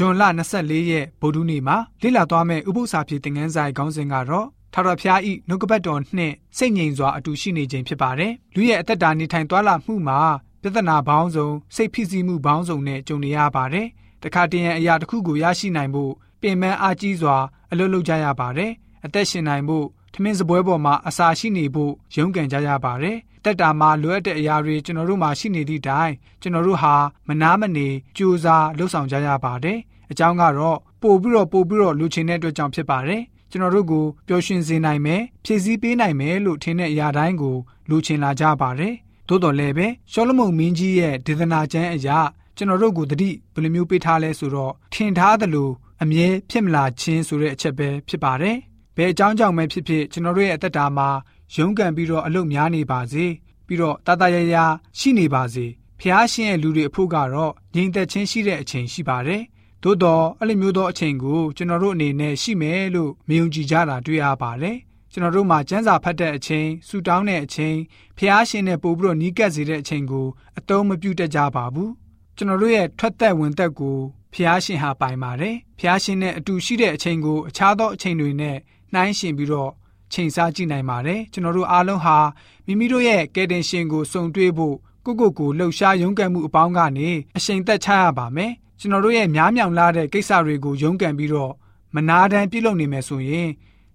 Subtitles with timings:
[0.00, 0.22] ဂျွန်လ
[0.56, 10.18] 24ရက်ဗုဒ္ဓနေ့မှာလေ့လာသွားမယ့်ဥပုသ္စာဖြစ်တဲ့ငန်းဆိုင်ခေါင်းစဉ်ကတော့ထာဝရဘုရားဤနှုတ်ကပတ်တော်နှင့်စိတ်ငြိမ်စွာအတူရှိနေခြင်းဖြစ်ပါတယ်။လူရဲ့အသက်တာနေထိုင်သွားလာမှုမှာ
[10.62, 13.86] ပြဿနာပေါင်းစုံစိတ်ဖိစီးမှုပေါင်းစုံနဲ့ကြုံနေရပါတယ်။
[14.22, 17.36] တခါတရံအရာတစ်ခုကိုရရှိနိုင်ဖို့ပင်ပန်းအားကြီးစွာ
[17.70, 18.72] အလုပ်လုပ်ကြရပါတယ်။
[19.04, 26.94] အသက်ရှင်နိုင်ဖို့ထမင်းစပွဲပေါ်မှာအစာရှိနေဖို့ရုန်းကန်ကြရပါတယ်။ တက်တာမှာလိုအပ်တဲ့အရာတွေကျွန်တော်တို့မှာရှိနေသည့်တိုင်ကျွန်တော်တို့ဟာ
[27.28, 29.78] မနာမနေကြိုးစားလှုပ်ဆောင်ကြရပါတယ်။
[30.10, 37.56] အကြောင်းကတော့ပို့ပြီးတော့ပို့ပြီးတော့လူချင်းတဲ့အတွက်ကြောင့်ဖြစ်ပါတယ်။ကျွန်တော်တို့ကိုပျော်ရွှင်စေနိုင်မယ်ဖြည့်ဆည်းပေးနိုင်မယ်လို့ထင်တဲ့အရာတိုင်းကို
[37.88, 38.94] လူချင်းလာကြပါတယ်။
[39.28, 42.18] သို့တော်လည်းပဲရှောလမုန်မင်းကြီးရဲ့ဒေသနာကျမ်းအရာ
[42.56, 45.70] ကျွန်တော်တို့ကိုတတိဘယ်လိုမျိုးပေးထားလဲဆိုတော့ထင်ထားသလို
[46.02, 48.56] အမြဲဖြစ်မလာခြင်းဆိုတဲ့အချက်ပဲဖြစ်ပါတယ်။
[48.96, 51.08] ဘယ်အကြောင်းကြောင့်ပဲဖြစ်ဖြစ်ကျွန်တော်တို့ရဲ့အသက်တာမှာ
[51.54, 53.24] ရုန်းကန်ပြီးတော့အလုတ်များနေပါစေ
[53.66, 54.56] ပြီးတော့တတရရ
[54.98, 55.66] ရှိနေပါစေ
[56.00, 59.42] ဖျားရှင်ရဲ့လူတွေအဖို့ကတော့ငြိမ်သက်ခြင်းရှိတဲ့အချိန်ရှိပါတယ်။
[59.82, 64.76] သို့တော့အဲ့လိုမျိုးသောအချိန်ကိုကျွန်တော်တို့အနေနဲ့ရှိမယ်လို့မယုံကြည်ကြတာတွေ့ရပါတယ်။
[65.12, 67.76] ကျွန်တော်တို့မှာစံစာဖတ်တဲ့အချိန်ဆူတောင်းတဲ့အချိန်
[68.18, 70.26] ဖျားရှင်နဲ့ပို့ပြီးတော့နီးကပ်စေတဲ့အချိန်ကို
[70.58, 71.90] အတုံးမပြုတ်တတ်ကြပါဘူး။
[72.36, 73.98] ကျွန်တော်တို့ရဲ့ထွက်သက်ဝင်သက်ကို
[74.34, 78.56] ဖျားရှင်ဟာပိုင်ပါတယ်။ဖျားရှင်နဲ့အတူရှိတဲ့အချိန်ကိုအခြားသောအချိန်တွေနဲ့
[78.92, 79.72] နှိုင်းယှဉ်ပြီးတော့
[80.12, 82.18] ချိန်ဆကြည့်နိုင်ပါတယ်ကျွန်တော်တို့အားလုံးဟာ
[82.66, 91.52] မိမိတို့ရဲ့ကယ်တင်ရှင်ကိုစုံတွေ့ဖို့ကိုကိုကိုလှုပ်ရှားရုန်းကန်မှုအပေါင်းကနေအရှိန်သက်ချရပါမယ်ကျွန်တော်တို့ရဲ့များမြောင်လာတဲ့ကိစ္စတွေကိုရုန်းကန်ပြီးတော့
[91.94, 93.48] မနာတမ်းပြုလုပ်နေမယ်ဆိုရင်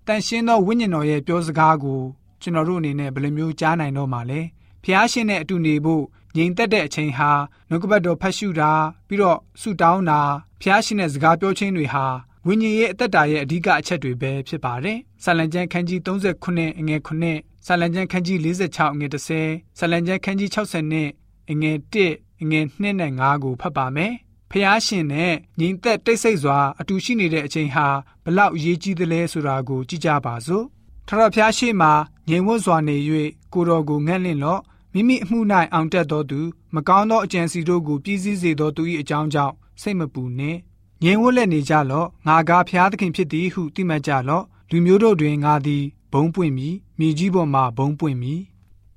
[0.08, 2.02] တန်ရှင်းသောဝိညာဉ်တော်ရဲ့ပြောစကားကို
[2.42, 4.42] ကျွန်တော်တို့အနေနဲ့ဘယ်လိုမျိုးကြားနိုင်တော့မှာလဲ
[4.84, 6.04] ဖျားရှင်နဲ့အတူနေဖို့
[6.36, 7.32] ငြိမ်သက်တဲ့အချိန်ဟာ
[7.70, 8.72] နှုတ်ကပတ်တော်ဖတ်ရှုတာ
[9.08, 10.22] ပြီးတော့ဆုတောင်းတာ
[10.62, 12.06] ဖျားရှင်တဲ့စကားပြောခြင်းတွေဟာ
[12.48, 21.10] ဝိညာဉ်ရဲ့အသက်တာရဲ့အဓိကအချက်တွေပဲဖြစ်ပါတယ်။ဆာလံကျမ်းခန်းကြီး39အငယ်9ဆာလံကျမ်းခန်းကြီး46အငယ်10ဆာလံကျမ်းခန်းကြီး60နဲ့
[21.52, 21.78] အငယ်
[22.10, 24.14] 1အငယ်2နဲ့5ကိုဖတ်ပါမယ်။
[24.52, 27.88] ဖျားရှင်နဲ့ညီသက်တိတ်ဆိတ်စွာအတူရှိနေတဲ့အချိန်ဟာ
[28.24, 30.66] ဘလောက်အရေးကြီးသလဲဆိုတာကိုကြည့်ကြပါစို့။
[31.08, 31.90] ထရဖျားရှိမှ
[32.30, 32.96] ငြိမ်ဝတ်စွာနေ၍
[33.54, 34.62] ကိုတော်ကိုငန့်လင့်လော့
[34.94, 35.40] မိမိအမှု၌
[35.74, 36.40] အောင်တက်သောသူ
[36.76, 40.60] မကောင်းသောအကြံစီတို့ကိုပြည့်စည်စေသောသူ၏အကြောင်းကြောင့်စိတ်မပူနှင့်
[41.06, 45.84] ငြိမ်ဝတ်လက်နေကြလော့ငါကားဖျားသခင်ဖြစ်သည်ဟုသိမှတ်ကြလော့လူမျိုးတို့တွင်ငါသည်
[46.14, 48.42] ဘုံပွင့်မည်မြေကြီးပေါ်မှဘုံပွင့်မည်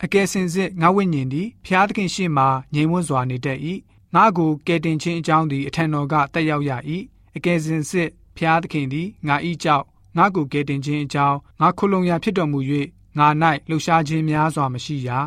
[0.03, 3.59] အကယ်စင်စစ်ငါဝိညာဉ်သည်ဖျားသခင်ရှေ့မှငြိမ်ဝတ်စွာနေတတ်၏
[4.15, 6.71] ငါကိုကယ်တင်ခြင်းအကြောင်းသည်အထံတော်ကတက်ရောက်ရ၏
[7.37, 9.85] အကယ်စင်စစ်ဖျားသခင်သည်ငါဤကြောင့်
[10.17, 12.59] ငါကိုကယ်တင်ခြင်းအကြောင်းငါခုလုံရာဖြစ်တော်မူ၍
[13.19, 13.29] ငါ၌
[13.69, 15.19] လှူရှားခြင်းများစွာမရှိရာ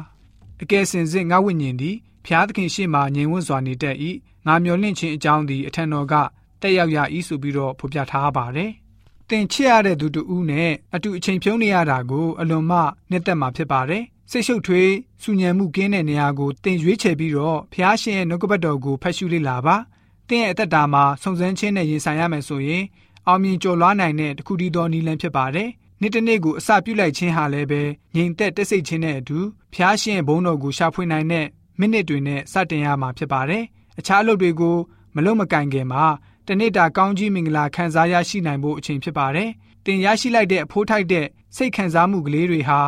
[0.61, 1.95] အကယ်စင်စစ်ငါဝိညာဉ်သည်
[2.25, 3.95] ဖျားသခင်ရှေ့မှငြိမ်ဝတ်စွာနေတတ်၏
[4.45, 6.15] ငါမျော်လင့်ခြင်းအကြောင်းသည်အထံတော်က
[6.61, 6.97] တက်ရောက်ရ၏
[7.27, 8.71] ဆိုပြီးတော့ဖော်ပြထားပါတယ်။
[9.29, 14.91] တင်ချစ်ရတဲ့သူတူဦးနဲ့အတူအချိန်ဖြုံးနေရတာကိုအလွန်မှနှစ်သက်မှာဖြစ်ပါတယ်။စိတ်ရှုပ်ထွေး
[15.23, 19.75] စူညံမှုကင်းတဲ့နေရာကိုတင်ရွေးချယ်ပြီးတော့ဖျားရှင်ရဲ့နှုတ်ကပတ်တော်ကိုဖတ်ရှုလေ့လာပါ။
[20.27, 22.83] တင်ရဲ့အသက်တာမှာစုံစမ်းခြင်းနဲ့ရင်ဆိုင်ရမယ်ဆိုရင်
[23.27, 25.69] အောင်မြင်ကျော်လွှားနိုင်တဲ့တခုတည်းသောနည်းလမ်းဖြစ်ပါတယ်။
[26.01, 27.81] နေ့တစ်နေ့ကိုအစပြုလိုက်ခြင်းဟာလည်းပဲ
[28.15, 29.39] ငြိမ်သက်တက်ဆိတ်ခြင်းနဲ့အတူ
[29.73, 31.45] ဖျားရှင်ဘုန်းတော်ကိုရှာဖွေနိုင်တဲ့
[31.79, 33.63] မိနစ်တွေနဲ့စတင်ရမှာဖြစ်ပါတယ်။
[33.99, 34.77] အခြားအလုပ်တွေကို
[35.15, 36.03] မလုပ်မကင်ခင်မှာ
[36.51, 39.49] တနေ့တာကောင်းကြီးမင်္ဂလာခံစားရရှိနိုင်ဖို့အချိန်ဖြစ်ပါတယ်။
[39.85, 42.79] တင်ရရှိလိုက်တဲ့အဖိုးထိုက်တဲ့စိတ်ခံစားမှုကလေးတွေဟာ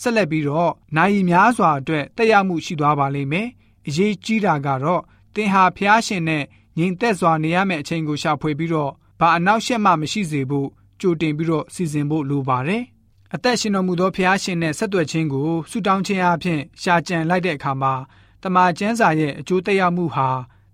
[0.00, 3.48] ဆက်လက်ပြီးတော့နိုင်များစွာအတွက်တက်ရောက်မှုရှိသွားပါလိမ့်မယ်။
[3.88, 5.02] အရေးကြီးတာကတော့
[5.34, 6.44] တင်ဟာဖျားရှင်နဲ့
[6.78, 10.68] ညီသက်စွာနေရမယ့်အချိန်ကိုရှာဖွေပြီးတော့ဘာအနောက်ရှက်မှမရှိစေဖို့
[11.00, 12.82] ကြိုတင်ပြီးတော့စီစဉ်ဖို့လိုပါတယ်။
[13.34, 17.94] အသက်ရှင်တော်မူသောဖျားရှင်နဲ့ဆက်သွယ်ခြင်းကိုဆုတောင်းခြင်းအပြင်ရှာကြံလိုက်တဲ့အခါမှာ
[18.42, 20.28] တမန်ကျမ်းစာရဲ့အကျိုးသက်ရောက်မှုဟာ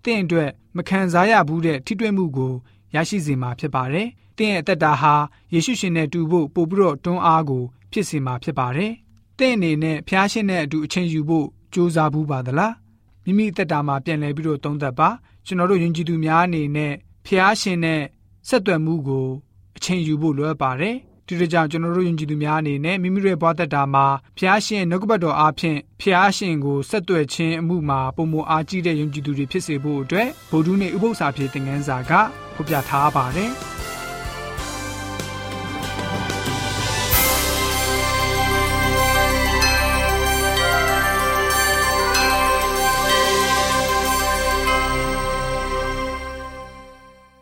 [0.07, 2.53] တင့်အတွက်မခံစားရဘူးတဲ့ထိတွေ့မှုကို
[2.95, 4.07] ရရှိစေမှာဖြစ်ပါတယ်။
[4.37, 5.13] တင့်ရဲ့အသက်တာဟာ
[5.53, 8.91] ယေရှုရှင်နဲ့တူဖို့ပို့ပြီးတော့တွန်းအားကိုဖြစ်စေမှာဖြစ်ပါတယ်။
[9.39, 12.73] တင့်အနေနဲ့ဖျားရှင်နဲ့အတူအချိန်ယူဖို့ကြိုးစားဘူးပါသလား။
[13.23, 15.09] မိမိအသက်တာမှာပြန်လည်ပြီးတော့သုံးသပ်ပါ။
[15.45, 16.93] ကျွန်တော်တို့ယဉ်ကျေးသူများအနေနဲ့
[17.25, 18.01] ဖျားရှင်နဲ့
[18.47, 19.27] ဆက်သွယ်မှုကို
[19.77, 20.95] အချိန်ယူဖို့လိုအပ်ပါတယ်။
[21.27, 24.05] ဒီလိုကြောင့်ကျွန်တော်တို့ယဉ်ကျေးသူများအနေနဲ့မိမိတို့ရဲ့ဘဝသက်တာမှာ
[24.37, 32.11] ဖျားရှင်နှုတ်ကပတ်တော်အားဖြင့်ဖျားရှင်ကိုဆက်သွယ်ခြင်းအမှုမှာပုံမအားကြီးတဲ့ယဉ်ကျေးသူတွေဖြစ်စေဖို့အတွက်ဗုဒ္ဓနဲ့ဥပု္ပ္ပစာဖြစ်တဲ့ငန်းစာက
[32.55, 33.51] ဖော်ပြထားပါတယ်။